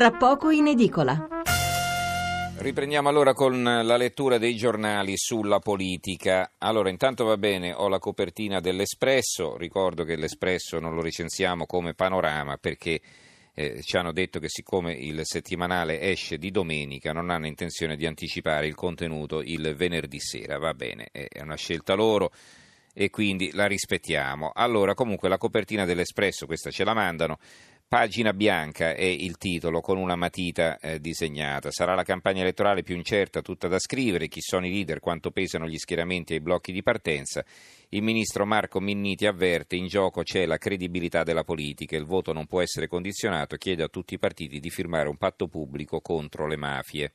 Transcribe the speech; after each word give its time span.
tra 0.00 0.12
poco 0.12 0.48
in 0.48 0.66
edicola. 0.66 1.28
Riprendiamo 2.56 3.10
allora 3.10 3.34
con 3.34 3.62
la 3.62 3.98
lettura 3.98 4.38
dei 4.38 4.56
giornali 4.56 5.12
sulla 5.18 5.58
politica. 5.58 6.52
Allora, 6.56 6.88
intanto 6.88 7.26
va 7.26 7.36
bene, 7.36 7.74
ho 7.74 7.86
la 7.86 7.98
copertina 7.98 8.60
dell'Espresso, 8.60 9.58
ricordo 9.58 10.04
che 10.04 10.16
l'Espresso 10.16 10.78
non 10.78 10.94
lo 10.94 11.02
recensiamo 11.02 11.66
come 11.66 11.92
panorama 11.92 12.56
perché 12.56 12.98
eh, 13.52 13.82
ci 13.82 13.98
hanno 13.98 14.12
detto 14.12 14.38
che 14.38 14.48
siccome 14.48 14.94
il 14.94 15.20
settimanale 15.24 16.00
esce 16.00 16.38
di 16.38 16.50
domenica 16.50 17.12
non 17.12 17.28
hanno 17.28 17.46
intenzione 17.46 17.96
di 17.96 18.06
anticipare 18.06 18.66
il 18.66 18.74
contenuto 18.74 19.42
il 19.42 19.74
venerdì 19.76 20.18
sera, 20.18 20.56
va 20.56 20.72
bene, 20.72 21.08
è 21.12 21.42
una 21.42 21.56
scelta 21.56 21.92
loro 21.92 22.32
e 22.92 23.10
quindi 23.10 23.50
la 23.52 23.66
rispettiamo. 23.66 24.50
Allora, 24.54 24.94
comunque 24.94 25.28
la 25.28 25.38
copertina 25.38 25.84
dell'Espresso, 25.84 26.46
questa 26.46 26.70
ce 26.70 26.84
la 26.84 26.94
mandano, 26.94 27.38
Pagina 27.90 28.32
bianca 28.32 28.94
è 28.94 29.02
il 29.02 29.36
titolo 29.36 29.80
con 29.80 29.98
una 29.98 30.14
matita 30.14 30.78
eh, 30.78 31.00
disegnata. 31.00 31.72
Sarà 31.72 31.96
la 31.96 32.04
campagna 32.04 32.42
elettorale 32.42 32.84
più 32.84 32.94
incerta, 32.94 33.42
tutta 33.42 33.66
da 33.66 33.80
scrivere. 33.80 34.28
Chi 34.28 34.40
sono 34.40 34.64
i 34.64 34.70
leader, 34.70 35.00
quanto 35.00 35.32
pesano 35.32 35.66
gli 35.66 35.76
schieramenti 35.76 36.32
e 36.32 36.36
i 36.36 36.40
blocchi 36.40 36.70
di 36.70 36.84
partenza. 36.84 37.44
Il 37.88 38.04
ministro 38.04 38.46
Marco 38.46 38.78
Minniti 38.78 39.26
avverte: 39.26 39.74
in 39.74 39.88
gioco 39.88 40.22
c'è 40.22 40.46
la 40.46 40.56
credibilità 40.56 41.24
della 41.24 41.42
politica. 41.42 41.96
Il 41.96 42.04
voto 42.04 42.32
non 42.32 42.46
può 42.46 42.60
essere 42.60 42.86
condizionato. 42.86 43.56
Chiede 43.56 43.82
a 43.82 43.88
tutti 43.88 44.14
i 44.14 44.20
partiti 44.20 44.60
di 44.60 44.70
firmare 44.70 45.08
un 45.08 45.16
patto 45.16 45.48
pubblico 45.48 46.00
contro 46.00 46.46
le 46.46 46.56
mafie. 46.56 47.12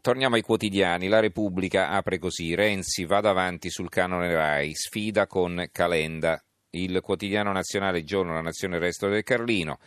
Torniamo 0.00 0.36
ai 0.36 0.42
quotidiani. 0.42 1.08
La 1.08 1.18
Repubblica 1.18 1.88
apre 1.88 2.20
così: 2.20 2.54
Renzi 2.54 3.06
va 3.06 3.20
davanti 3.20 3.70
sul 3.70 3.88
canone 3.88 4.32
Rai, 4.32 4.72
sfida 4.72 5.26
con 5.26 5.66
Calenda 5.72 6.40
il 6.74 7.00
quotidiano 7.00 7.52
nazionale 7.52 8.04
Giorno, 8.04 8.34
la 8.34 8.40
Nazione, 8.40 8.76
il 8.76 8.82
resto 8.82 9.08
del 9.08 9.22
Carlino. 9.22 9.78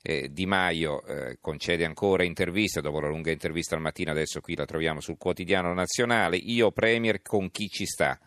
Eh, 0.00 0.30
di 0.32 0.46
Maio 0.46 1.04
eh, 1.04 1.38
concede 1.40 1.84
ancora 1.84 2.22
interviste, 2.22 2.80
dopo 2.80 3.00
la 3.00 3.08
lunga 3.08 3.30
intervista 3.30 3.74
al 3.74 3.80
mattino, 3.80 4.10
adesso 4.10 4.40
qui 4.40 4.54
la 4.54 4.64
troviamo 4.64 5.00
sul 5.00 5.18
quotidiano 5.18 5.72
nazionale. 5.74 6.36
Io 6.36 6.70
Premier 6.70 7.20
con 7.20 7.50
chi 7.50 7.68
ci 7.68 7.84
sta? 7.84 8.18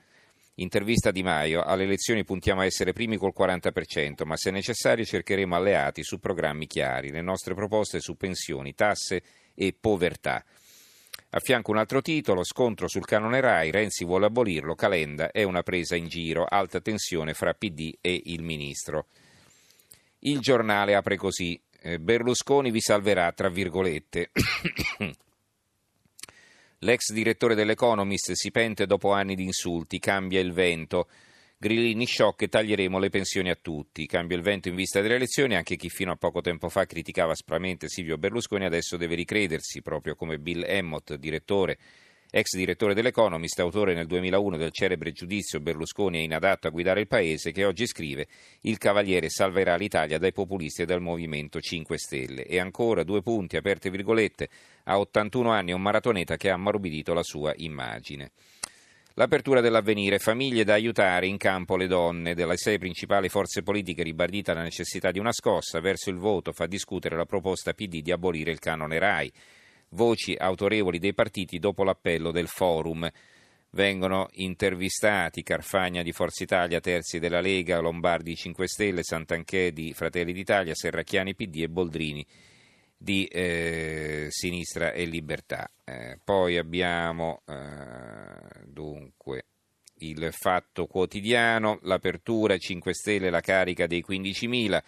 Intervista 0.56 1.12
Di 1.12 1.24
Maio, 1.24 1.64
alle 1.64 1.84
elezioni 1.84 2.26
puntiamo 2.26 2.62
a 2.62 2.66
essere 2.66 2.92
primi 2.92 3.18
col 3.18 3.34
40%, 3.36 4.26
ma 4.26 4.36
se 4.36 4.52
necessario 4.52 5.06
cercheremo 5.06 5.56
alleati 5.56 6.04
su 6.04 6.20
programmi 6.20 6.68
chiari, 6.68 7.10
le 7.10 7.22
nostre 7.22 7.56
proposte 7.56 8.00
su 8.00 8.18
pensioni, 8.18 8.76
tasse 8.76 9.24
e 9.56 9.74
povertà. 9.80 10.44
A 11.34 11.40
fianco 11.40 11.72
un 11.72 11.78
altro 11.78 12.02
titolo, 12.02 12.44
scontro 12.44 12.90
sul 12.90 13.06
canone 13.06 13.40
RAI, 13.40 13.72
Renzi 13.72 14.04
vuole 14.04 14.26
abolirlo, 14.26 14.76
Calenda 14.76 15.32
è 15.32 15.44
una 15.44 15.64
presa 15.64 15.96
in 15.96 16.10
giro, 16.10 16.44
alta 16.44 16.82
tensione 16.82 17.34
fra 17.34 17.54
PD 17.54 17.94
e 18.02 18.22
il 18.26 18.44
ministro. 18.44 19.08
Il 20.20 20.40
giornale 20.40 20.94
apre 20.94 21.16
così, 21.16 21.58
eh, 21.84 22.00
Berlusconi 22.00 22.70
vi 22.70 22.82
salverà, 22.82 23.32
tra 23.32 23.48
virgolette. 23.48 24.32
L'ex 26.80 27.14
direttore 27.14 27.56
dell'Economist 27.56 28.34
si 28.34 28.52
pente 28.52 28.86
dopo 28.86 29.14
anni 29.14 29.36
di 29.36 29.44
insulti, 29.44 30.00
cambia 30.00 30.42
il 30.42 30.52
vento. 30.52 31.08
Grillini 31.62 32.08
shock 32.08 32.42
e 32.42 32.48
taglieremo 32.48 32.98
le 32.98 33.10
pensioni 33.10 33.52
a 33.52 33.56
tutti. 33.56 34.08
Cambia 34.08 34.36
il 34.36 34.42
vento 34.42 34.68
in 34.68 34.74
vista 34.74 35.00
delle 35.00 35.14
elezioni, 35.14 35.56
anche 35.56 35.76
chi 35.76 35.90
fino 35.90 36.12
a 36.12 36.16
poco 36.16 36.42
tempo 36.42 36.70
fa 36.70 36.88
criticava 36.88 37.34
aspramente 37.34 37.88
Silvio 37.88 38.18
Berlusconi 38.18 38.66
adesso 38.66 38.98
deve 38.98 39.14
ricredersi, 39.14 39.84
proprio 39.84 40.16
come 40.16 40.40
Bill 40.40 40.64
Emmott, 40.66 41.14
direttore, 41.14 41.78
ex 42.32 42.56
direttore 42.56 42.96
dell'Economist, 42.96 43.60
autore 43.60 43.94
nel 43.94 44.08
2001 44.08 44.58
del 44.58 44.72
celebre 44.72 45.12
giudizio 45.12 45.60
Berlusconi 45.60 46.18
è 46.18 46.24
inadatto 46.24 46.66
a 46.66 46.72
guidare 46.72 47.02
il 47.02 47.08
paese, 47.08 47.52
che 47.52 47.64
oggi 47.64 47.86
scrive 47.86 48.26
il 48.62 48.80
Cavaliere 48.80 49.30
salverà 49.30 49.76
l'Italia 49.76 50.18
dai 50.18 50.34
populisti 50.34 50.82
e 50.82 50.86
dal 50.86 51.00
Movimento 51.00 51.62
5 51.62 51.96
Stelle. 51.96 52.44
E 52.44 52.60
ancora 52.60 53.04
due 53.04 53.22
punti, 53.22 53.56
aperte 53.56 53.92
virgolette, 53.92 54.50
a 54.86 54.98
81 54.98 55.52
anni 55.52 55.74
un 55.74 55.82
maratoneta 55.84 56.38
che 56.38 56.50
ha 56.50 56.56
ammorbidito 56.56 57.14
la 57.14 57.22
sua 57.22 57.54
immagine. 57.58 58.32
L'apertura 59.22 59.62
dell'avvenire, 59.62 60.18
famiglie 60.18 60.64
da 60.64 60.74
aiutare 60.74 61.28
in 61.28 61.38
campo 61.38 61.78
le 61.78 61.86
donne, 61.86 62.34
delle 62.34 62.58
sei 62.58 62.80
principali 62.80 63.30
forze 63.30 63.62
politiche 63.62 64.02
ribadita 64.02 64.56
la 64.56 64.64
necessità 64.64 65.12
di 65.12 65.20
una 65.20 65.32
scossa, 65.32 65.80
verso 65.80 66.10
il 66.10 66.16
voto 66.16 66.52
fa 66.52 66.66
discutere 66.66 67.16
la 67.16 67.26
proposta 67.26 67.74
PD 67.74 68.02
di 68.02 68.12
abolire 68.12 68.50
il 68.50 68.58
canone 68.58 68.98
RAI. 68.98 69.32
Voci 69.90 70.36
autorevoli 70.36 70.98
dei 70.98 71.14
partiti 71.14 71.60
dopo 71.60 71.84
l'appello 71.84 72.32
del 72.32 72.48
forum. 72.48 73.08
Vengono 73.70 74.28
intervistati 74.32 75.44
Carfagna 75.44 76.02
di 76.02 76.14
Forza 76.14 76.42
Italia, 76.42 76.80
Terzi 76.80 77.20
della 77.20 77.42
Lega, 77.42 77.80
Lombardi 77.80 78.36
5 78.36 78.68
Stelle, 78.68 79.04
Santanchè 79.04 79.72
di 79.72 79.94
Fratelli 79.94 80.34
d'Italia, 80.34 80.74
Serracchiani 80.74 81.36
PD 81.36 81.58
e 81.58 81.70
Boldrini 81.70 82.26
di 83.02 83.26
eh, 83.26 84.28
Sinistra 84.30 84.92
e 84.92 85.06
Libertà. 85.06 85.72
Eh, 85.84 86.20
poi 86.24 86.58
abbiamo 86.58 87.42
eh, 87.48 88.64
dunque 88.68 89.46
il 90.02 90.30
Fatto 90.32 90.86
Quotidiano, 90.86 91.80
l'apertura 91.82 92.56
5 92.58 92.94
Stelle, 92.94 93.32
la 93.32 93.40
carica 93.40 93.88
dei 93.88 94.06
15.000, 94.08 94.80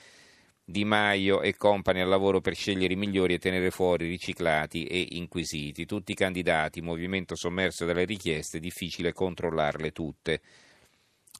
Di 0.63 0.85
Maio 0.85 1.41
e 1.41 1.56
compagni 1.56 2.02
al 2.02 2.07
lavoro 2.07 2.40
per 2.40 2.53
scegliere 2.53 2.94
i 2.94 2.97
migliori 2.97 3.34
e 3.34 3.40
tenere 3.40 3.72
fuori 3.72 4.07
riciclati 4.07 4.85
e 4.85 5.07
inquisiti. 5.13 5.88
Tutti 5.88 6.12
i 6.12 6.16
candidati, 6.16 6.81
movimento 6.81 7.35
sommerso 7.35 7.85
dalle 7.85 8.06
richieste, 8.06 8.59
difficile 8.59 9.12
controllarle 9.12 9.91
tutte 9.91 10.40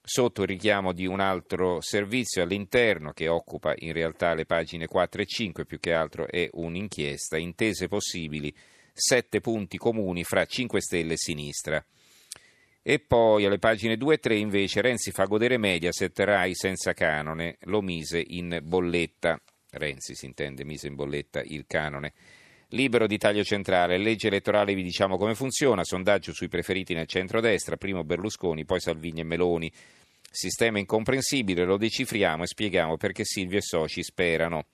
sotto 0.06 0.42
il 0.42 0.50
richiamo 0.50 0.92
di 0.92 1.06
un 1.06 1.22
altro 1.22 1.80
servizio 1.80 2.44
all'interno 2.44 3.14
che 3.14 3.30
occupa 3.30 3.74
in 3.78 3.94
realtà 3.94 4.34
le 4.34 4.46
pagine 4.46 4.86
4 4.86 5.22
e 5.22 5.26
5, 5.26 5.66
più 5.66 5.80
che 5.80 5.94
altro 5.94 6.28
è 6.28 6.50
un'inchiesta, 6.52 7.38
intese 7.38 7.88
possibili, 7.88 8.54
sette 8.92 9.40
punti 9.40 9.78
comuni 9.78 10.26
fra 10.26 10.46
5 10.46 10.82
Stelle 10.82 11.14
e 11.14 11.18
sinistra. 11.18 11.84
E 12.86 13.00
poi 13.00 13.46
alle 13.46 13.60
pagine 13.60 13.96
2 13.96 14.16
e 14.16 14.18
3 14.18 14.36
invece 14.36 14.82
Renzi 14.82 15.12
fa 15.12 15.24
godere 15.24 15.58
Mediaset, 15.58 16.20
Rai 16.20 16.54
senza 16.54 16.92
canone, 16.92 17.56
lo 17.62 17.82
mise 17.82 18.22
in 18.22 18.60
bolletta. 18.62 19.42
Renzi 19.72 20.16
si 20.16 20.26
intende, 20.26 20.66
mise 20.66 20.88
in 20.88 20.96
bolletta 20.96 21.42
il 21.42 21.64
canone. 21.66 22.14
Libero 22.74 23.06
di 23.06 23.20
taglio 23.20 23.44
centrale, 23.44 24.00
legge 24.00 24.28
elettorale 24.28 24.74
vi 24.74 24.82
diciamo 24.82 25.16
come 25.16 25.36
funziona, 25.36 25.84
sondaggio 25.84 26.34
sui 26.34 26.48
preferiti 26.48 26.96
nel 26.96 27.06
centro-destra, 27.06 27.78
primo 27.78 28.04
Berlusconi, 28.04 28.66
poi 28.66 28.80
Salvini 28.80 29.20
e 29.20 29.24
Meloni. 29.24 29.72
Sistema 30.32 30.80
incomprensibile, 30.80 31.66
lo 31.66 31.78
decifriamo 31.78 32.42
e 32.42 32.48
spieghiamo 32.48 32.98
perché 32.98 33.26
Silvio 33.26 33.60
e 33.60 33.62
soci 33.62 34.02
sperano. 34.02 34.66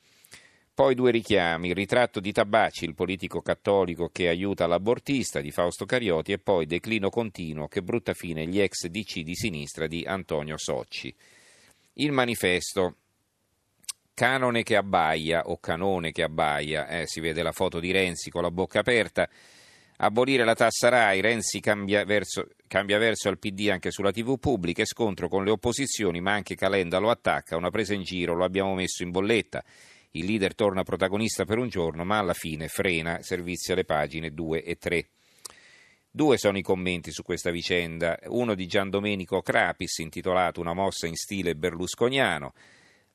Poi 0.73 0.95
due 0.95 1.11
richiami, 1.11 1.67
il 1.67 1.75
ritratto 1.75 2.21
di 2.21 2.31
Tabacci, 2.31 2.85
il 2.85 2.95
politico 2.95 3.41
cattolico 3.41 4.07
che 4.07 4.29
aiuta 4.29 4.65
l'abortista 4.65 5.41
di 5.41 5.51
Fausto 5.51 5.83
Carioti 5.83 6.31
e 6.31 6.39
poi 6.39 6.65
declino 6.65 7.09
continuo 7.09 7.67
che 7.67 7.81
brutta 7.81 8.13
fine 8.13 8.47
gli 8.47 8.61
ex 8.61 8.87
DC 8.87 9.19
di 9.23 9.35
sinistra 9.35 9.87
di 9.87 10.05
Antonio 10.05 10.57
Socci. 10.57 11.13
Il 11.95 12.13
manifesto, 12.13 12.95
Canone 14.19 14.63
che 14.63 14.75
abbaia 14.75 15.43
o 15.45 15.59
canone 15.61 16.11
che 16.11 16.23
abbaia, 16.23 16.89
eh, 16.89 17.07
si 17.07 17.21
vede 17.21 17.41
la 17.41 17.53
foto 17.53 17.79
di 17.79 17.89
Renzi 17.91 18.29
con 18.29 18.41
la 18.41 18.51
bocca 18.51 18.79
aperta. 18.79 19.29
Abolire 19.95 20.43
la 20.43 20.55
tassa 20.55 20.89
RAI, 20.89 21.21
Renzi 21.21 21.61
cambia 21.61 22.03
verso, 22.03 22.49
cambia 22.67 22.97
verso 22.97 23.29
al 23.29 23.39
PD 23.39 23.69
anche 23.69 23.91
sulla 23.91 24.11
TV 24.11 24.37
pubblica 24.37 24.81
e 24.81 24.85
scontro 24.85 25.29
con 25.29 25.45
le 25.45 25.51
opposizioni, 25.51 26.19
ma 26.19 26.33
anche 26.33 26.55
Calenda 26.55 26.97
lo 26.97 27.09
attacca, 27.09 27.55
una 27.55 27.69
presa 27.69 27.93
in 27.93 28.03
giro, 28.03 28.33
lo 28.33 28.43
abbiamo 28.43 28.75
messo 28.75 29.03
in 29.03 29.11
bolletta. 29.11 29.63
Il 30.11 30.25
leader 30.25 30.53
torna 30.53 30.83
protagonista 30.83 31.45
per 31.45 31.57
un 31.57 31.69
giorno, 31.69 32.03
ma 32.03 32.17
alla 32.17 32.33
fine 32.33 32.67
frena, 32.67 33.21
servizi 33.21 33.71
alle 33.71 33.85
pagine 33.85 34.31
2 34.31 34.63
e 34.63 34.75
3. 34.75 35.07
Due 36.11 36.37
sono 36.37 36.57
i 36.57 36.61
commenti 36.61 37.13
su 37.13 37.23
questa 37.23 37.51
vicenda, 37.51 38.19
uno 38.25 38.53
di 38.53 38.67
Gian 38.67 38.89
Domenico 38.89 39.41
Crapis 39.41 39.99
intitolato 39.99 40.59
Una 40.59 40.73
mossa 40.73 41.07
in 41.07 41.15
stile 41.15 41.55
berlusconiano. 41.55 42.51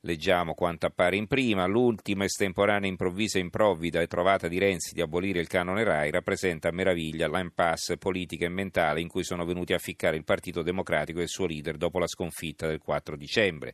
Leggiamo 0.05 0.53
quanto 0.53 0.85
appare 0.85 1.15
in 1.15 1.25
prima, 1.25 1.65
l'ultima 1.65 2.25
estemporanea 2.25 2.87
improvvisa 2.87 3.39
improvvida 3.39 4.01
e 4.01 4.07
trovata 4.07 4.47
di 4.47 4.59
Renzi 4.59 4.93
di 4.93 5.01
abolire 5.01 5.39
il 5.39 5.47
canone 5.47 5.83
RAI 5.83 6.11
rappresenta 6.11 6.67
a 6.67 6.71
meraviglia 6.71 7.27
l'impasse 7.27 7.97
politica 7.97 8.45
e 8.45 8.49
mentale 8.49 9.01
in 9.01 9.07
cui 9.07 9.23
sono 9.23 9.45
venuti 9.45 9.73
a 9.73 9.79
ficcare 9.79 10.15
il 10.15 10.23
Partito 10.23 10.61
Democratico 10.61 11.17
e 11.17 11.23
il 11.23 11.27
suo 11.27 11.47
leader 11.47 11.77
dopo 11.77 11.97
la 11.97 12.05
sconfitta 12.05 12.67
del 12.67 12.77
4 12.77 13.17
dicembre. 13.17 13.73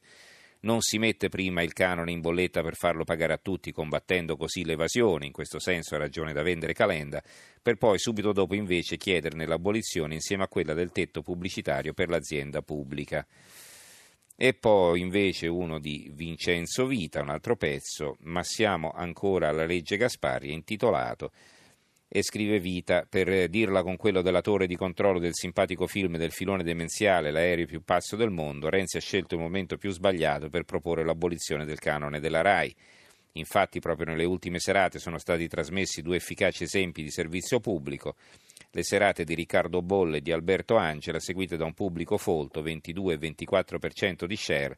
Non 0.62 0.80
si 0.80 0.98
mette 1.00 1.28
prima 1.28 1.64
il 1.64 1.74
canone 1.74 2.14
in 2.14 2.22
bolletta 2.22 2.62
per 2.62 2.76
farlo 2.76 3.04
pagare 3.04 3.34
a 3.34 3.40
tutti, 3.42 3.74
combattendo 3.74 4.38
così 4.38 4.64
l'evasione, 4.64 5.26
in 5.26 5.34
questo 5.34 5.60
senso 5.60 5.96
ha 5.96 5.98
ragione 5.98 6.32
da 6.32 6.44
vendere 6.44 6.72
Calenda, 6.72 7.22
per 7.62 7.76
poi 7.76 8.00
subito 8.00 8.32
dopo 8.32 8.56
invece 8.56 8.96
chiederne 8.96 9.46
l'abolizione 9.46 10.14
insieme 10.14 10.44
a 10.44 10.48
quella 10.48 10.74
del 10.74 10.94
tetto 10.94 11.24
pubblicitario 11.24 11.92
per 11.92 12.08
l'azienda 12.08 12.62
pubblica. 12.62 13.28
E 14.44 14.56
poi 14.56 15.02
invece 15.02 15.46
uno 15.46 15.78
di 15.78 16.10
Vincenzo 16.16 16.88
Vita, 16.88 17.22
un 17.22 17.30
altro 17.30 17.56
pezzo, 17.56 18.18
ma 18.22 18.42
siamo 18.42 18.90
ancora 18.90 19.50
alla 19.50 19.68
legge 19.68 19.98
Gasparri, 19.98 20.52
intitolato 20.52 21.30
e 22.08 22.24
scrive 22.24 22.60
Vita 22.60 23.06
per 23.08 23.50
dirla 23.50 23.84
con 23.84 23.98
quello 23.98 24.24
della 24.24 24.42
torre 24.42 24.66
di 24.66 24.76
controllo 24.76 25.20
del 25.20 25.36
simpatico 25.36 25.86
film 25.86 26.18
del 26.18 26.32
filone 26.32 26.64
demenziale 26.64 27.30
L'aereo 27.30 27.68
più 27.68 27.84
pazzo 27.84 28.16
del 28.16 28.32
mondo, 28.32 28.70
Renzi 28.70 28.98
ha 28.98 29.00
scelto 29.00 29.36
il 29.36 29.42
momento 29.42 29.78
più 29.78 29.92
sbagliato 29.92 30.50
per 30.50 30.64
proporre 30.64 31.06
l'abolizione 31.06 31.64
del 31.64 31.78
canone 31.78 32.20
della 32.20 32.42
RAI. 32.42 32.76
Infatti 33.34 33.80
proprio 33.80 34.08
nelle 34.08 34.26
ultime 34.26 34.58
serate 34.58 34.98
sono 34.98 35.20
stati 35.20 35.48
trasmessi 35.48 36.02
due 36.02 36.16
efficaci 36.16 36.64
esempi 36.64 37.04
di 37.04 37.12
servizio 37.12 37.60
pubblico, 37.60 38.16
le 38.72 38.84
serate 38.84 39.24
di 39.24 39.36
Riccardo 39.36 39.82
Bolle 39.82 40.18
e 40.18 40.22
di 40.22 40.32
Alberto 40.32 40.78
Angela, 40.78 41.20
seguite 41.20 41.58
da 41.58 41.66
un 41.66 41.74
pubblico 41.74 42.18
folto, 42.18 42.62
22 42.62 43.14
e 43.16 43.18
24% 43.18 44.26
di 44.26 44.36
share, 44.36 44.78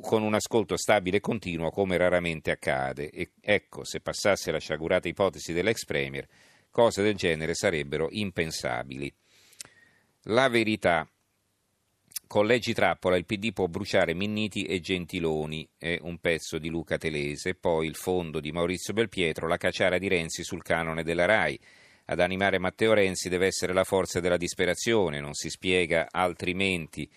con 0.00 0.22
un 0.22 0.34
ascolto 0.34 0.76
stabile 0.76 1.18
e 1.18 1.20
continuo 1.20 1.70
come 1.70 1.96
raramente 1.96 2.50
accade. 2.50 3.10
E 3.10 3.32
ecco, 3.40 3.84
se 3.84 4.00
passasse 4.00 4.50
la 4.50 4.58
sciagurata 4.58 5.08
ipotesi 5.08 5.52
dell'ex 5.52 5.84
Premier, 5.84 6.26
cose 6.70 7.02
del 7.02 7.14
genere 7.14 7.54
sarebbero 7.54 8.08
impensabili. 8.10 9.12
La 10.26 10.48
verità. 10.48 11.08
Collegi 12.26 12.72
Trappola, 12.72 13.18
il 13.18 13.26
PD 13.26 13.52
può 13.52 13.66
bruciare 13.66 14.14
Minniti 14.14 14.64
e 14.64 14.80
Gentiloni, 14.80 15.68
è 15.76 15.98
un 16.00 16.18
pezzo 16.18 16.56
di 16.56 16.70
Luca 16.70 16.96
Telese, 16.96 17.54
poi 17.54 17.86
il 17.86 17.94
fondo 17.94 18.40
di 18.40 18.52
Maurizio 18.52 18.94
Belpietro, 18.94 19.46
la 19.46 19.58
cacciara 19.58 19.98
di 19.98 20.08
Renzi 20.08 20.42
sul 20.42 20.62
canone 20.62 21.02
della 21.02 21.26
RAI. 21.26 21.60
Ad 22.12 22.20
animare 22.20 22.58
Matteo 22.58 22.92
Renzi 22.92 23.28
deve 23.28 23.46
essere 23.46 23.72
la 23.72 23.84
forza 23.84 24.20
della 24.20 24.36
disperazione, 24.36 25.20
non 25.20 25.34
si 25.34 25.48
spiega 25.48 26.08
altrimenti. 26.10 27.08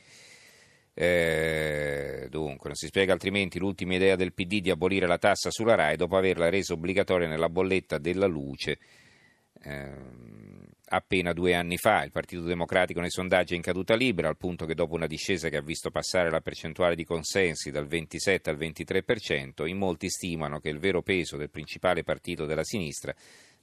Eh, 0.93 2.27
dunque, 2.29 2.67
non 2.67 2.75
si 2.75 2.87
spiega 2.87 3.11
altrimenti 3.11 3.59
l'ultima 3.59 3.95
idea 3.95 4.15
del 4.15 4.33
PD 4.33 4.61
di 4.61 4.69
abolire 4.69 5.07
la 5.07 5.17
tassa 5.17 5.51
sulla 5.51 5.75
RAI 5.75 5.97
dopo 5.97 6.15
averla 6.15 6.49
resa 6.49 6.73
obbligatoria 6.73 7.27
nella 7.27 7.49
bolletta 7.49 7.97
della 7.97 8.27
luce 8.27 8.77
eh, 9.65 9.91
appena 10.87 11.33
due 11.33 11.53
anni 11.53 11.77
fa. 11.77 12.03
Il 12.03 12.11
Partito 12.11 12.43
Democratico 12.43 12.99
nei 12.99 13.09
sondaggi 13.09 13.53
è 13.53 13.55
in 13.55 13.61
caduta 13.61 13.95
libera, 13.95 14.29
al 14.29 14.37
punto 14.37 14.65
che 14.65 14.75
dopo 14.75 14.93
una 14.93 15.07
discesa 15.07 15.49
che 15.49 15.57
ha 15.57 15.61
visto 15.61 15.89
passare 15.89 16.29
la 16.29 16.41
percentuale 16.41 16.95
di 16.95 17.03
consensi 17.03 17.71
dal 17.71 17.87
27 17.87 18.49
al 18.49 18.57
23%, 18.57 19.67
in 19.67 19.77
molti 19.77 20.09
stimano 20.09 20.59
che 20.59 20.69
il 20.69 20.79
vero 20.79 21.01
peso 21.01 21.37
del 21.37 21.49
principale 21.49 22.03
partito 22.03 22.45
della 22.45 22.63
sinistra 22.63 23.13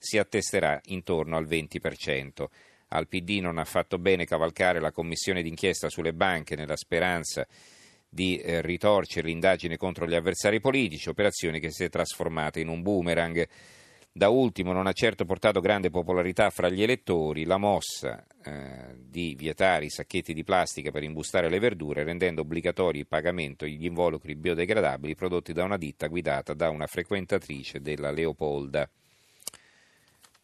si 0.03 0.19
attesterà 0.19 0.81
intorno 0.87 1.37
al 1.37 1.47
20%. 1.47 2.47
Al 2.89 3.07
PD 3.07 3.39
non 3.41 3.57
ha 3.59 3.65
fatto 3.65 3.99
bene 3.99 4.25
cavalcare 4.25 4.81
la 4.81 4.91
commissione 4.91 5.43
d'inchiesta 5.43 5.89
sulle 5.89 6.13
banche 6.13 6.57
nella 6.57 6.77
speranza 6.77 7.47
di 8.09 8.37
eh, 8.39 8.61
ritorcere 8.61 9.29
l'indagine 9.29 9.77
contro 9.77 10.07
gli 10.07 10.15
avversari 10.15 10.61
politici, 10.61 11.09
operazione 11.09 11.61
che 11.61 11.71
si 11.71 11.85
è 11.85 11.89
trasformata 11.89 12.59
in 12.59 12.67
un 12.67 12.83
boomerang. 12.83 13.49
Da 14.11 14.29
ultimo 14.29 14.73
non 14.73 14.89
ha 14.89 14.93
certo 14.93 15.25
portato 15.25 15.61
grande 15.61 15.89
popolarità 15.89 16.51
fra 16.51 16.69
gli 16.69 16.83
elettori 16.83 17.45
la 17.45 17.57
mossa 17.57 18.27
eh, 18.45 18.97
di 18.99 19.35
vietare 19.39 19.85
i 19.85 19.91
sacchetti 19.91 20.35
di 20.35 20.43
plastica 20.43 20.91
per 20.91 21.05
imbustare 21.05 21.49
le 21.49 21.61
verdure, 21.61 22.03
rendendo 22.03 22.41
obbligatori 22.41 22.99
il 22.99 23.07
pagamento 23.07 23.67
gli 23.67 23.87
involucri 23.87 24.35
biodegradabili 24.35 25.15
prodotti 25.15 25.53
da 25.53 25.63
una 25.63 25.79
ditta 25.79 26.09
guidata 26.09 26.55
da 26.55 26.71
una 26.71 26.89
frequentatrice 26.89 27.81
della 27.81 28.11
Leopolda. 28.11 28.91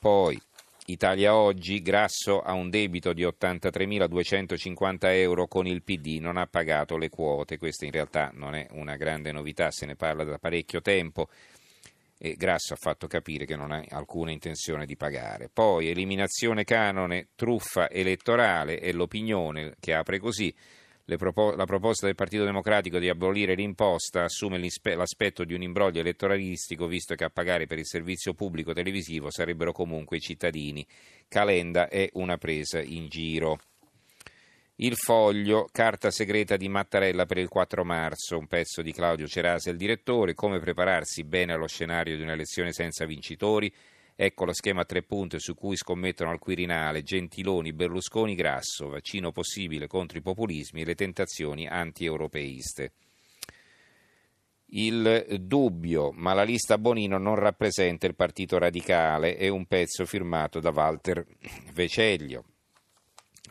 Poi 0.01 0.41
Italia 0.87 1.35
Oggi, 1.35 1.83
Grasso 1.83 2.41
ha 2.41 2.53
un 2.53 2.71
debito 2.71 3.13
di 3.13 3.25
83.250 3.25 4.97
euro 5.15 5.49
con 5.49 5.67
il 5.67 5.83
PD, 5.83 6.19
non 6.21 6.37
ha 6.37 6.47
pagato 6.47 6.97
le 6.97 7.09
quote, 7.09 7.59
questa 7.59 7.85
in 7.85 7.91
realtà 7.91 8.31
non 8.33 8.55
è 8.55 8.69
una 8.71 8.95
grande 8.95 9.33
novità, 9.33 9.73
se 9.73 9.87
ne 9.87 9.97
parla 9.97 10.23
da 10.23 10.39
parecchio 10.39 10.81
tempo 10.81 11.29
e 12.17 12.37
Grasso 12.37 12.75
ha 12.75 12.79
fatto 12.79 13.09
capire 13.09 13.45
che 13.45 13.57
non 13.57 13.73
ha 13.73 13.83
alcuna 13.89 14.31
intenzione 14.31 14.87
di 14.87 14.97
pagare. 14.97 15.51
Poi 15.53 15.89
eliminazione 15.89 16.63
canone, 16.63 17.31
truffa 17.35 17.91
elettorale 17.91 18.79
e 18.79 18.93
l'opinione 18.93 19.75
che 19.81 19.95
apre 19.95 20.21
così. 20.21 20.55
Propo- 21.17 21.55
la 21.55 21.65
proposta 21.65 22.05
del 22.05 22.15
Partito 22.15 22.45
Democratico 22.45 22.99
di 22.99 23.09
abolire 23.09 23.55
l'imposta 23.55 24.25
assume 24.25 24.61
l'aspetto 24.83 25.45
di 25.45 25.55
un 25.55 25.63
imbroglio 25.63 26.01
elettoralistico, 26.01 26.87
visto 26.87 27.15
che 27.15 27.25
a 27.25 27.31
pagare 27.31 27.67
per 27.67 27.79
il 27.79 27.87
servizio 27.87 28.35
pubblico 28.35 28.75
televisivo 28.75 29.31
sarebbero 29.31 29.73
comunque 29.73 30.19
i 30.19 30.21
cittadini. 30.21 30.87
Calenda 31.27 31.89
è 31.89 32.11
una 32.15 32.37
presa 32.37 32.81
in 32.81 33.09
giro. 33.09 33.59
Il 34.81 34.95
foglio, 34.97 35.69
carta 35.73 36.11
segreta 36.11 36.57
di 36.57 36.69
Mattarella 36.69 37.27
per 37.27 37.39
il 37.39 37.49
4 37.49 37.85
marzo, 37.85 38.39
un 38.39 38.47
pezzo 38.47 38.81
di 38.81 38.93
Claudio 38.93 39.27
Cerasi, 39.27 39.71
il 39.71 39.77
direttore, 39.77 40.35
come 40.35 40.61
prepararsi 40.61 41.25
bene 41.25 41.53
allo 41.53 41.67
scenario 41.67 42.17
di 42.17 42.23
un'elezione 42.23 42.73
senza 42.73 43.05
vincitori. 43.07 43.75
Ecco 44.21 44.45
lo 44.45 44.53
schema 44.53 44.81
a 44.81 44.85
tre 44.85 45.05
punti 45.05 45.39
su 45.39 45.55
cui 45.55 45.77
scommettono 45.77 46.31
al 46.31 46.41
Quirinale 46.41 47.05
Gentiloni, 47.05 47.73
Berlusconi, 47.73 48.35
Grasso, 48.35 48.89
vaccino 48.89 49.31
possibile 49.31 49.87
contro 49.87 50.19
i 50.19 50.23
populismi 50.23 50.81
e 50.81 50.85
le 50.85 50.97
tentazioni 50.97 51.69
anti-europeiste. 51.69 52.93
Il 54.71 55.37
dubbio, 55.43 56.11
ma 56.11 56.35
la 56.35 56.43
lista 56.43 56.79
Bonino 56.79 57.17
non 57.17 57.37
rappresenta 57.37 58.09
il 58.09 58.17
Partito 58.17 58.59
Radicale, 58.59 59.37
è 59.37 59.47
un 59.47 59.67
pezzo 59.67 60.05
firmato 60.05 60.59
da 60.59 60.71
Walter 60.71 61.25
Veceglio 61.73 62.45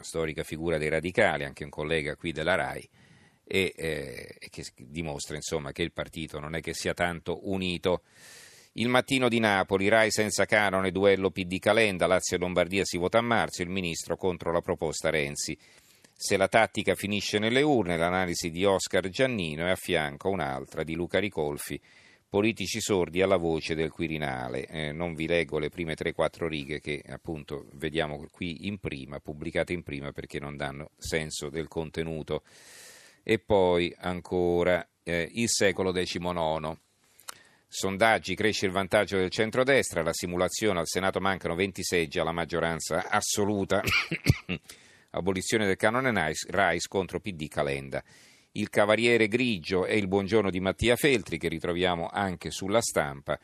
storica 0.02 0.44
figura 0.44 0.78
dei 0.78 0.90
radicali, 0.90 1.46
anche 1.46 1.64
un 1.64 1.70
collega 1.70 2.18
qui 2.18 2.34
della 2.34 2.56
RAI, 2.56 2.90
e 3.46 3.74
eh, 3.74 4.36
che 4.50 4.66
dimostra 4.76 5.38
insomma, 5.38 5.72
che 5.72 5.82
il 5.82 5.94
partito 5.94 6.40
non 6.40 6.56
è 6.56 6.62
che 6.62 6.74
sia 6.74 6.94
tanto 6.94 7.50
unito. 7.50 8.02
Il 8.80 8.90
mattino 8.90 9.28
di 9.28 9.40
Napoli, 9.40 9.88
RAI 9.88 10.12
senza 10.12 10.46
canone, 10.46 10.92
duello 10.92 11.32
PD 11.32 11.58
Calenda, 11.58 12.06
Lazio 12.06 12.36
e 12.36 12.40
Lombardia 12.40 12.86
si 12.86 12.98
vota 12.98 13.18
a 13.18 13.24
marzo, 13.24 13.64
il 13.64 13.70
ministro 13.70 14.16
contro 14.18 14.52
la 14.52 14.62
proposta 14.62 15.10
Renzi. 15.10 15.58
Se 16.14 16.38
la 16.38 16.48
tattica 16.48 16.94
finisce 16.94 17.40
nelle 17.40 17.64
urne, 17.64 17.98
l'analisi 17.98 18.52
di 18.52 18.66
Oscar 18.66 19.10
Giannino 19.10 19.66
e 19.66 19.72
a 19.72 19.76
fianco 19.76 20.30
un'altra 20.30 20.84
di 20.84 20.94
Luca 20.94 21.18
Ricolfi 21.18 21.82
politici 22.30 22.80
sordi 22.80 23.24
alla 23.24 23.38
voce 23.38 23.74
del 23.74 23.90
Quirinale. 23.90 24.68
Eh, 24.68 24.92
non 24.92 25.16
vi 25.16 25.26
leggo 25.26 25.58
le 25.58 25.70
prime 25.70 25.96
3-4 25.96 26.46
righe 26.46 26.80
che 26.80 27.02
appunto 27.08 27.66
vediamo 27.74 28.28
qui 28.30 28.68
in 28.68 28.78
prima, 28.78 29.20
pubblicate 29.20 29.74
in 29.74 29.82
prima 29.82 30.12
perché 30.12 30.40
non 30.40 30.56
danno 30.56 30.92
senso 30.98 31.50
del 31.50 31.68
contenuto. 31.68 32.44
E 33.24 33.40
poi 33.40 33.92
ancora 33.98 34.88
eh, 35.02 35.28
il 35.34 35.50
secolo 35.50 35.92
XIX. 35.92 36.78
Sondaggi, 37.68 38.36
cresce 38.36 38.66
il 38.66 38.72
vantaggio 38.72 39.18
del 39.18 39.30
centrodestra, 39.30 40.02
la 40.02 40.14
simulazione 40.14 40.80
al 40.80 40.88
Senato 40.88 41.20
mancano 41.20 41.56
20 41.56 41.84
seggi 41.84 42.20
alla 42.20 42.32
maggioranza 42.32 43.10
assoluta. 43.10 43.82
Abolizione 45.12 45.66
del 45.66 45.76
canone 45.76 46.12
Rice 46.48 46.88
contro 46.88 47.20
PD 47.20 47.48
Calenda 47.48 48.04
il 48.58 48.70
Cavaliere 48.70 49.28
Grigio 49.28 49.86
e 49.86 49.98
il 49.98 50.08
Buongiorno 50.08 50.50
di 50.50 50.60
Mattia 50.60 50.96
Feltri, 50.96 51.38
che 51.38 51.48
ritroviamo 51.48 52.08
anche 52.12 52.50
sulla 52.50 52.82
stampa. 52.82 53.40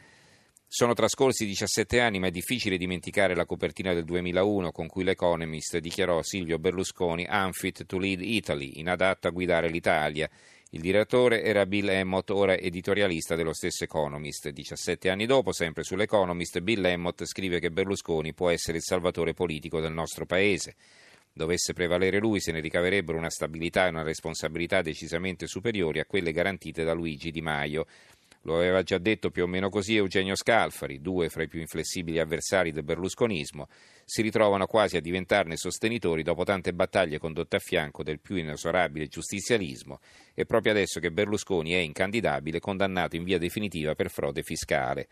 Sono 0.67 0.93
trascorsi 0.93 1.45
17 1.45 1.99
anni, 1.99 2.17
ma 2.17 2.27
è 2.27 2.31
difficile 2.31 2.77
dimenticare 2.77 3.35
la 3.35 3.45
copertina 3.45 3.93
del 3.93 4.05
2001 4.05 4.71
con 4.71 4.87
cui 4.87 5.03
l'Economist 5.03 5.77
dichiarò 5.77 6.23
Silvio 6.23 6.57
Berlusconi 6.57 7.27
unfit 7.29 7.85
to 7.85 7.99
lead 7.99 8.21
Italy, 8.21 8.79
inadatto 8.79 9.27
a 9.27 9.31
guidare 9.31 9.69
l'Italia. 9.69 10.27
Il 10.73 10.81
direttore 10.81 11.43
era 11.43 11.67
Bill 11.67 11.87
Emmott, 11.87 12.31
ora 12.31 12.57
editorialista 12.57 13.35
dello 13.35 13.53
stesso 13.53 13.83
Economist. 13.83 14.49
17 14.49 15.07
anni 15.07 15.27
dopo, 15.27 15.51
sempre 15.51 15.83
sull'Economist, 15.83 16.61
Bill 16.61 16.83
Emmott 16.85 17.25
scrive 17.25 17.59
che 17.59 17.69
Berlusconi 17.69 18.33
può 18.33 18.49
essere 18.49 18.77
il 18.77 18.83
salvatore 18.83 19.35
politico 19.35 19.79
del 19.79 19.93
nostro 19.93 20.25
paese 20.25 20.73
dovesse 21.33 21.73
prevalere 21.73 22.19
lui, 22.19 22.39
se 22.39 22.51
ne 22.51 22.59
ricaverebbero 22.59 23.17
una 23.17 23.29
stabilità 23.29 23.87
e 23.87 23.89
una 23.89 24.03
responsabilità 24.03 24.81
decisamente 24.81 25.47
superiori 25.47 25.99
a 25.99 26.05
quelle 26.05 26.31
garantite 26.31 26.83
da 26.83 26.93
Luigi 26.93 27.31
Di 27.31 27.41
Maio. 27.41 27.87
Lo 28.45 28.57
aveva 28.57 28.83
già 28.83 28.97
detto 28.97 29.31
più 29.31 29.43
o 29.43 29.47
meno 29.47 29.69
così 29.69 29.95
Eugenio 29.95 30.35
Scalfari, 30.35 30.99
due 30.99 31.29
fra 31.29 31.43
i 31.43 31.47
più 31.47 31.61
inflessibili 31.61 32.19
avversari 32.19 32.73
del 32.73 32.83
berlusconismo, 32.83 33.69
si 34.03 34.21
ritrovano 34.21 34.65
quasi 34.65 34.97
a 34.97 35.01
diventarne 35.01 35.55
sostenitori 35.55 36.23
dopo 36.23 36.43
tante 36.43 36.73
battaglie 36.73 37.19
condotte 37.19 37.55
a 37.55 37.59
fianco 37.59 38.03
del 38.03 38.19
più 38.19 38.35
inesorabile 38.35 39.07
giustizialismo 39.07 39.99
e 40.33 40.45
proprio 40.45 40.73
adesso 40.73 40.99
che 40.99 41.11
Berlusconi 41.11 41.71
è 41.71 41.77
incandidabile, 41.77 42.59
condannato 42.59 43.15
in 43.15 43.23
via 43.23 43.37
definitiva 43.37 43.95
per 43.95 44.09
frode 44.09 44.43
fiscale. 44.43 45.07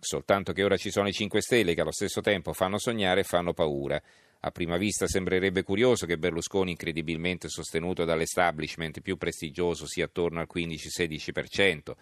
Soltanto 0.00 0.52
che 0.52 0.64
ora 0.64 0.78
ci 0.78 0.90
sono 0.90 1.08
i 1.08 1.12
5 1.12 1.42
Stelle 1.42 1.74
che 1.74 1.82
allo 1.82 1.92
stesso 1.92 2.22
tempo 2.22 2.54
fanno 2.54 2.78
sognare 2.78 3.20
e 3.20 3.24
fanno 3.24 3.52
paura. 3.52 4.00
A 4.46 4.50
prima 4.50 4.76
vista 4.76 5.06
sembrerebbe 5.06 5.62
curioso 5.62 6.04
che 6.04 6.18
Berlusconi, 6.18 6.72
incredibilmente 6.72 7.48
sostenuto 7.48 8.04
dall'establishment 8.04 9.00
più 9.00 9.16
prestigioso, 9.16 9.86
sia 9.86 10.04
attorno 10.04 10.40
al 10.40 10.48
15-16%, 10.54 11.94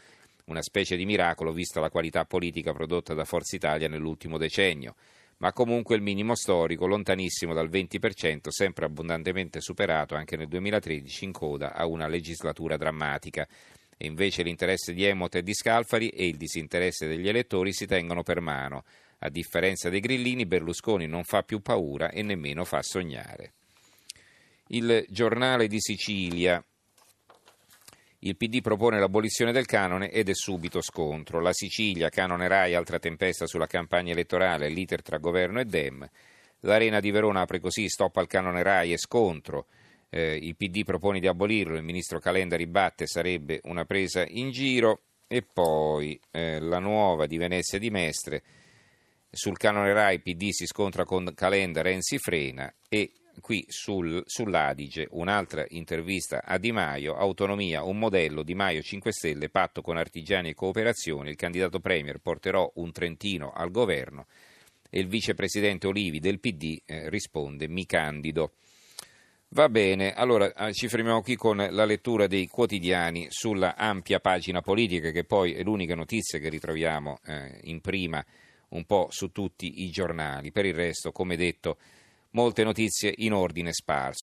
una 0.46 0.62
specie 0.62 0.96
di 0.96 1.04
miracolo 1.04 1.52
vista 1.52 1.80
la 1.80 1.90
qualità 1.90 2.24
politica 2.24 2.72
prodotta 2.72 3.14
da 3.14 3.24
Forza 3.24 3.56
Italia 3.56 3.88
nell'ultimo 3.88 4.38
decennio, 4.38 4.94
ma 5.38 5.52
comunque 5.52 5.96
il 5.96 6.02
minimo 6.02 6.36
storico, 6.36 6.86
lontanissimo 6.86 7.52
dal 7.52 7.68
20%, 7.68 8.48
sempre 8.48 8.86
abbondantemente 8.86 9.60
superato 9.60 10.14
anche 10.14 10.36
nel 10.36 10.46
2013 10.46 11.24
in 11.24 11.32
coda 11.32 11.74
a 11.74 11.86
una 11.86 12.06
legislatura 12.06 12.76
drammatica. 12.76 13.46
E 13.96 14.06
invece 14.06 14.42
l'interesse 14.42 14.92
di 14.92 15.04
Emot 15.04 15.34
e 15.34 15.42
di 15.42 15.52
Scalfari 15.52 16.08
e 16.10 16.26
il 16.26 16.36
disinteresse 16.36 17.08
degli 17.08 17.28
elettori 17.28 17.72
si 17.72 17.86
tengono 17.86 18.22
per 18.22 18.40
mano. 18.40 18.84
A 19.18 19.28
differenza 19.28 19.88
dei 19.88 20.00
grillini, 20.00 20.46
Berlusconi 20.46 21.06
non 21.06 21.24
fa 21.24 21.42
più 21.42 21.60
paura 21.60 22.10
e 22.10 22.22
nemmeno 22.22 22.64
fa 22.64 22.82
sognare. 22.82 23.52
Il 24.68 25.04
giornale 25.08 25.66
di 25.66 25.80
Sicilia. 25.80 26.64
Il 28.24 28.36
PD 28.36 28.60
propone 28.60 29.00
l'abolizione 29.00 29.50
del 29.50 29.66
canone 29.66 30.08
ed 30.08 30.28
è 30.28 30.34
subito 30.34 30.80
scontro. 30.80 31.40
La 31.40 31.52
Sicilia, 31.52 32.08
canone 32.08 32.46
Rai, 32.46 32.72
altra 32.72 33.00
tempesta 33.00 33.48
sulla 33.48 33.66
campagna 33.66 34.12
elettorale, 34.12 34.68
l'iter 34.68 35.02
tra 35.02 35.18
governo 35.18 35.58
e 35.58 35.64
Dem. 35.64 36.08
L'Arena 36.60 37.00
di 37.00 37.10
Verona 37.10 37.40
apre 37.40 37.58
così, 37.58 37.88
stop 37.88 38.18
al 38.18 38.28
canone 38.28 38.62
Rai 38.62 38.92
e 38.92 38.96
scontro. 38.96 39.66
Eh, 40.08 40.36
il 40.36 40.54
PD 40.54 40.84
propone 40.84 41.18
di 41.18 41.26
abolirlo, 41.26 41.74
il 41.74 41.82
ministro 41.82 42.20
Calenda 42.20 42.54
ribatte, 42.54 43.08
sarebbe 43.08 43.58
una 43.64 43.84
presa 43.84 44.24
in 44.24 44.52
giro. 44.52 45.00
E 45.26 45.42
poi 45.42 46.20
eh, 46.30 46.60
la 46.60 46.78
nuova 46.78 47.26
di 47.26 47.38
Venezia 47.38 47.80
di 47.80 47.90
Mestre. 47.90 48.42
Sul 49.28 49.56
canone 49.56 49.92
Rai 49.92 50.20
PD 50.20 50.50
si 50.50 50.66
scontra 50.66 51.04
con 51.04 51.32
Calenda, 51.34 51.82
Renzi 51.82 52.18
frena 52.18 52.72
e 52.88 53.10
qui 53.40 53.64
sul, 53.68 54.22
sull'Adige 54.26 55.06
un'altra 55.10 55.64
intervista 55.68 56.42
a 56.44 56.58
Di 56.58 56.72
Maio, 56.72 57.16
autonomia, 57.16 57.82
un 57.82 57.98
modello, 57.98 58.42
Di 58.42 58.54
Maio 58.54 58.82
5 58.82 59.12
Stelle, 59.12 59.48
patto 59.48 59.82
con 59.82 59.96
artigiani 59.96 60.50
e 60.50 60.54
cooperazione, 60.54 61.30
il 61.30 61.36
candidato 61.36 61.80
Premier 61.80 62.18
porterò 62.18 62.70
un 62.76 62.92
Trentino 62.92 63.52
al 63.52 63.70
governo 63.70 64.26
e 64.90 65.00
il 65.00 65.08
vicepresidente 65.08 65.86
Olivi 65.86 66.20
del 66.20 66.38
PD 66.38 66.82
eh, 66.84 67.08
risponde 67.08 67.66
mi 67.68 67.86
candido. 67.86 68.52
Va 69.54 69.68
bene, 69.68 70.12
allora 70.12 70.52
eh, 70.52 70.72
ci 70.72 70.88
fermiamo 70.88 71.22
qui 71.22 71.36
con 71.36 71.56
la 71.56 71.84
lettura 71.84 72.26
dei 72.26 72.46
quotidiani 72.46 73.26
sulla 73.28 73.76
ampia 73.76 74.18
pagina 74.18 74.60
politica 74.60 75.10
che 75.10 75.24
poi 75.24 75.52
è 75.52 75.62
l'unica 75.62 75.94
notizia 75.94 76.38
che 76.38 76.48
ritroviamo 76.48 77.18
eh, 77.26 77.60
in 77.64 77.80
prima 77.80 78.24
un 78.70 78.84
po' 78.84 79.08
su 79.10 79.30
tutti 79.30 79.82
i 79.82 79.90
giornali. 79.90 80.52
Per 80.52 80.64
il 80.64 80.74
resto, 80.74 81.12
come 81.12 81.36
detto, 81.36 81.78
molte 82.32 82.64
notizie 82.64 83.12
in 83.16 83.32
ordine 83.32 83.72
sparso. 83.72 84.10